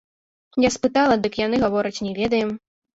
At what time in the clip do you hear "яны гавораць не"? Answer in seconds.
1.45-2.19